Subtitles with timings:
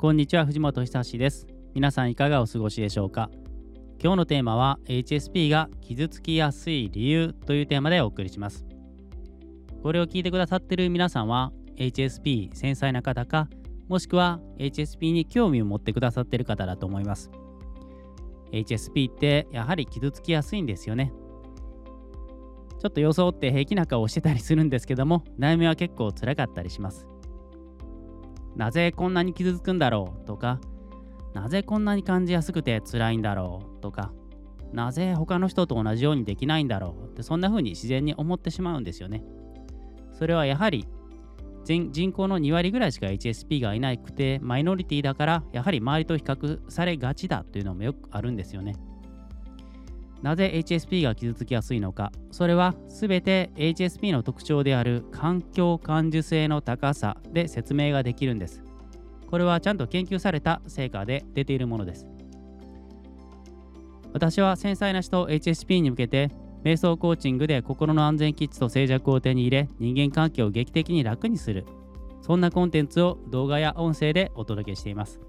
[0.00, 1.46] こんにちは藤本久志です。
[1.74, 3.28] 皆さんいかがお過ごしでしょうか？
[4.02, 8.64] 今日のテーマは HSP が傷つきやすい理由というテーマでお送りします。
[9.82, 13.50] これを聞いてくださってる皆さんは HSP 繊細な方か
[13.88, 17.30] もしくは HSP に興味を持ってくださってる方だと思います。
[18.52, 21.12] HSP ってやはり傷つきやすいんですよね。
[22.80, 27.06] ちょっと装って平気な顔をしてたりするんですけども悩みは結構辛かったりします。
[28.56, 30.60] なぜこんなに傷つくんだろうとか、
[31.34, 34.12] なぜこんなに感じやすくて辛いんだろうとか、
[34.72, 39.22] なぜ他の人と同じようにできないんだろうってそんな風に自然に思ってしまうんですよね。
[40.12, 40.86] それはやはり
[41.64, 48.74] 人口の2割ぐらいしか HSP がいなくてマイノリティだからやはり周りと比較されがちだというのもよくあるんですよね。
[50.22, 52.12] なぜ HSP が傷つきやすいのか。
[52.30, 58.62] それは全て HSP の特徴である環境感受性の高さで説明ができるんです。
[59.30, 62.06] これはちゃんと研究された成果で出ているものです。
[64.12, 66.30] 私は繊細な人 HSP に向けて
[66.64, 71.64] 瞑想コーチングで心の安全基地と静寂を手に入れ人間関係を劇的に楽にする。
[72.20, 75.20] そんなコンテンツを動画や音声でお届けしています。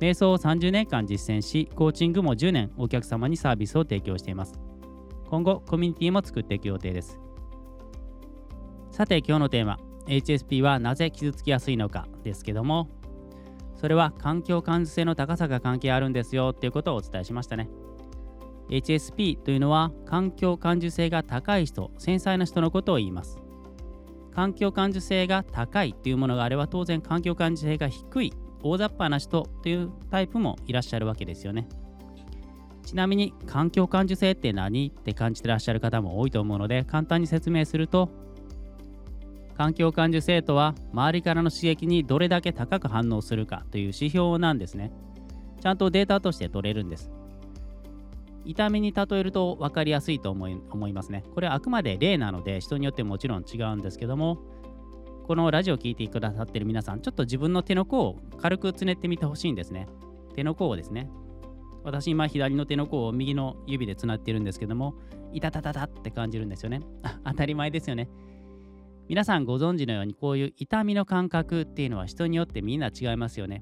[0.00, 4.58] 瞑想を30年間実践し、コーチングも10年お客様にサービスを提供しています。
[5.28, 7.20] 今後、コミュニティも作っていく予定です。
[8.90, 12.88] さて、今日のテーマ、HSP はなぜ傷つきやすいのかですけども、
[13.76, 17.68] それは環境感受性の高さが関係あるんですよっていうことをお伝えしましたね。
[18.70, 23.38] HSP というのは環境感受性が高い人、繊細な人のことを言います。
[24.34, 28.32] 環境感受性が高いというものがあれば当然環境感受性が低い
[28.62, 31.68] 大雑把な人というタイプもいらっしゃるわけですよね。
[32.82, 38.10] ちなみに環境感受性って何って感じてらっしゃる方も多いと思うので簡単に説明すると
[39.56, 44.90] 環境感受性とは周りからの刺激にどれだけ高く反応するかという指標なんですね。
[45.60, 47.10] ちゃんとデータとして取れるんです。
[48.46, 51.24] 痛みに例えると分かりやすいと思い思いますね。
[51.34, 54.38] これはあくまで例なので人によってもちろん違うんですけども
[55.30, 59.86] このラジオを聴いてくださってる皆さん、ちょっと自分の手の甲を軽くつねってみてほしいんですね。
[60.34, 61.08] 手の甲をですね。
[61.84, 64.96] 私今左の手の甲を右の指でつなってるんですけども、
[65.32, 66.80] いたたたたって感じるんですよね。
[67.24, 68.08] 当たり前ですよね。
[69.06, 73.60] 皆さんご存知のようにこういう痛みの感覚っていうのは人によってみんな違いますよね。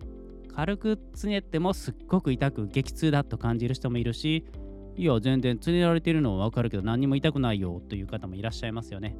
[0.56, 4.46] 軽くつねってもすっごく痛く激痛だと感じる人もいるし、
[4.96, 9.18] いや全然つねられてるのはわかるけど何にも痛くないよという方もいらっしゃいますよね。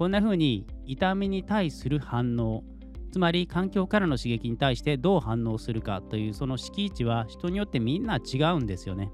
[0.00, 2.64] こんな風に痛みに対する反応
[3.12, 9.12] つまり環境からの刺激に対してどう反応するかというその敷地は人によってみんな違うんですよね。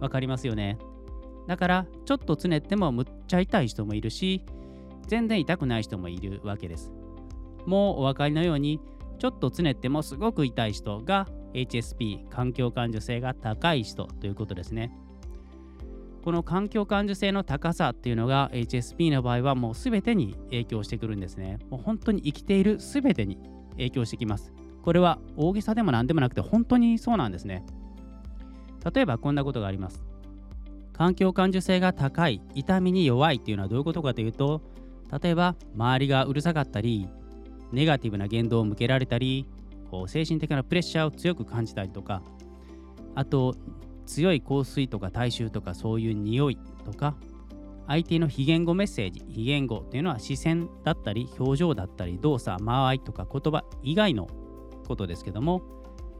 [0.00, 0.76] わかりますよね？
[1.46, 4.44] だからちょっとつねってもむっちゃ痛い人もいるし
[5.06, 6.92] 全然痛くない人もいるわけです。
[7.64, 8.82] もうお分かりのように
[9.18, 14.94] ちょっとつねってもすごく痛い人が HSP 環境感受性が高い人ということですね。
[16.24, 21.58] この環境感受性の高さっていうのが HSP の場合はもう全てに影響してくるんですね。
[21.68, 23.36] もう本当に生きている全てに
[23.72, 24.50] 影響してきます。
[24.82, 27.62] これは大げさでも何でもなくて本当にそうなんですね。
[28.94, 30.02] 例えばこんなことがあります。
[30.94, 34.62] 環境感受性が高い、痛みに弱いっていうのはどういうことかというと、
[35.22, 37.06] 例えば周りがうるさかったり、
[37.70, 39.46] ネガティブな言動を向けられたり、
[39.90, 42.22] こう精神的なプレッシャーを強く感じたりとか、
[43.14, 43.56] あと
[44.06, 47.16] 強い香水とか体臭とかそういう匂いとか
[47.86, 54.28] 相手の非言語メッセージ非言語というのは視線だったり表情だったり動作間合いとか言葉以外の
[54.86, 55.62] ことですけども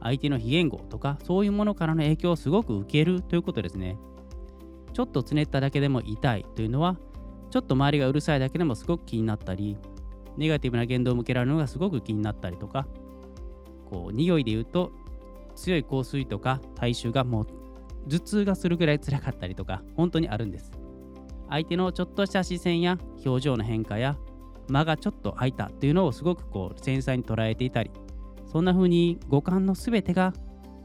[0.00, 3.98] 相手の非言語とかそういうものからの影響をすごく受けるということですね。
[4.92, 6.96] ちょっとつねっただけでも痛いというのは
[7.50, 9.76] ちょっと周りがうるさいだけでもすごく気になったり
[10.36, 12.86] ネガティブな言動を向けられるのがすごく気になったりとか
[13.90, 14.92] こう匂いで言うと
[15.56, 17.46] 強い香水とか体臭がもう
[18.08, 20.72] 頭痛がするぐらい辛かったりとか本当にあるんです。
[21.48, 24.16] 相手のちょっとした視線や表情の変化や
[24.68, 27.90] 間がちょっと空いたっていうのをすごくこう繊細に捉えていたり
[28.46, 30.32] そんな風に五感の全てが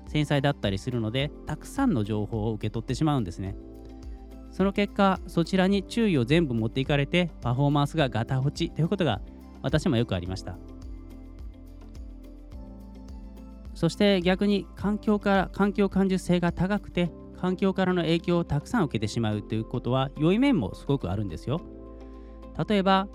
[0.07, 3.55] 繊細だったりするのでたくさんの情報を受け取ってしまうんですね。
[4.51, 9.21] その結果そちらに注意を全部持っていかれてパフォーマンスがガタ落ちということが
[9.61, 10.57] 私もよくありました。
[13.79, 21.61] そして逆に環境から環境感受性が高くて環境からの影響をたくさん受けてしまうということは良い面もすごくあるんですよ。
[22.67, 23.07] 例えば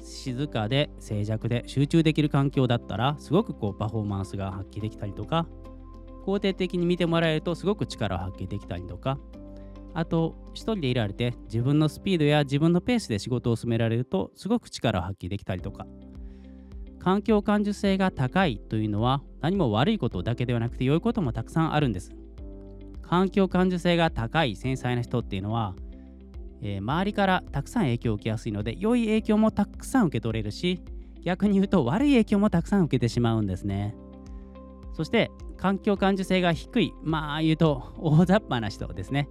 [0.00, 5.48] 静かで静寂で集中できる環境だったらすごくこうパフォーマンスが発揮できたりとか
[6.24, 9.18] 肯定的に見てもらえるとすごく力を発揮できたりとか
[9.92, 15.84] あと一人でいられて自分のスピードや自分のペースで仕事を進められるとすごく力を発揮できたりとか
[17.00, 22.12] 環境感受性が高いというのは何も悪いことだけではなくて良いこともたくさんあるんです。
[23.02, 25.74] 環境感受性が高い繊細な人っていうのは、
[26.62, 30.80] えー、周りからたくさん影響を受けやすいので良い影響もたくさん受け取れるし
[31.22, 33.94] 逆に言うと悪い影響もたくさん受けてしまうんですね。
[34.94, 39.28] そして環境感受性が低いまあ言うと大雑把な人ですね。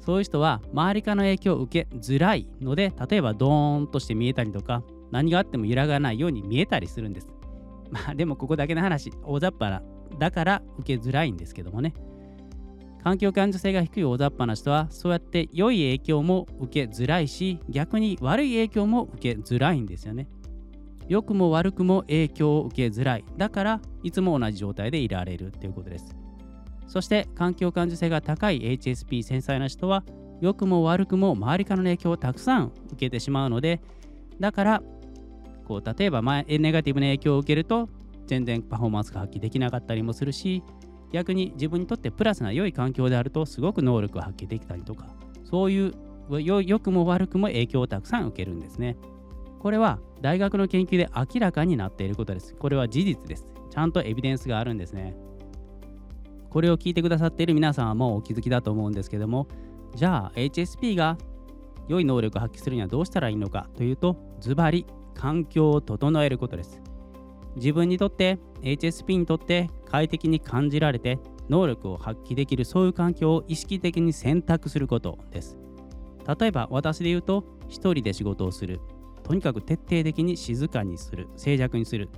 [0.00, 7.35] そういう人は周りからの影響を受けづらいので例えばドーンとして見えたりとか何があっても揺らがないように見えたりするんです。
[7.90, 9.82] まあでもここだけの話大雑把な
[10.18, 11.94] だから受けづらいんですけどもね。
[13.02, 20.28] 環境感受性が低い大雑把な人はそうやって良い影響も受けづらいし逆に悪い影響も受けづらいんですよね。
[21.08, 23.24] 良くも悪くも影響を受けづらい。
[23.36, 26.16] だからいつも同じ状態でいられるということです。
[26.88, 30.04] そして環境感受性が高い HSP 繊細な人は
[30.40, 33.80] 良くも悪くも周りからの影響をたくさん受けてしまうので
[34.40, 34.82] だから
[35.66, 37.88] こう例えばネガティブな影響を受けると
[38.26, 40.62] 全然パフォーマンスが発揮できなかったりもするし
[41.12, 45.06] 逆に自分にとってプラスな良い環境であるとすごく能力を発揮できたりとか
[45.44, 45.92] そういう
[46.28, 48.96] 良くも悪くも影響をたくさん受けるんですね。
[49.60, 52.56] これは大学の研究で明らかになっていることです。
[52.56, 53.46] これは事実です。
[53.70, 55.16] ちゃんとエビデンスがあるんですね。
[56.50, 59.46] これを聞いてくださっている皆さんはもうお気づきだと思うんですけども
[59.94, 61.18] じゃあ HSP が
[61.86, 64.86] 良い能力を発揮するにはどうしたらいいのかというとズバリ
[65.16, 66.80] 環境を整えることです。
[67.56, 71.18] 自分にとって HSP にとって快適に感じられて
[71.48, 75.56] 能力を発揮できるそういう環境を意識的に選択することです。
[76.38, 78.80] 例えば私で言うと一人で仕事をする。
[79.22, 81.28] とにかく徹底的に静かにする。
[81.36, 82.10] 静寂にする。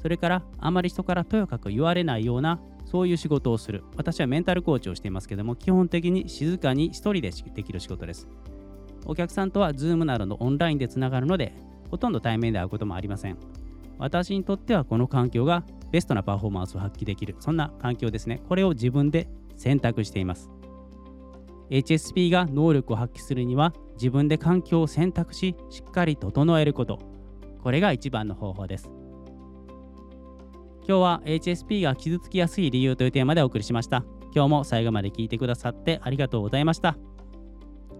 [0.00, 3.84] それからあまり人からとやかく言われないようなそういう仕事をする。
[3.96, 8.26] 私はメンタルコーチをしていますけども基本的に静かに一人でできる仕事です。
[9.04, 11.54] お客さんとは Zoom などのオンラインでつながるので
[11.92, 13.36] ほとんど対面で会うこともありません。
[13.98, 15.62] 私にとってはこの環境が
[15.92, 17.36] ベストなパフォーマンスを発揮できる。
[17.38, 18.40] そんな環境ですね。
[18.48, 20.50] これを自分で選択しています。
[21.68, 26.98] HSP が能力を発揮するには自分で環境を選択ししっかり整えること。
[27.62, 28.90] これが一番の方法です。
[30.88, 34.02] 今日は HSP が傷つきやすい理由というテーマでお送りしました。
[34.34, 36.96] 今日も最後まで聞いてくださってありがとうございました。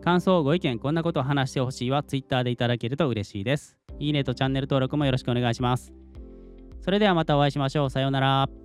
[0.02, 3.81] 感想ご意見こんなことを話してほしいは Twitter でいただけると嬉しいです。
[4.02, 5.92] いいねとチャンネル登録もよろしくお願いします。
[6.80, 7.90] それではまたお会いしましょう。
[7.90, 8.61] さようなら。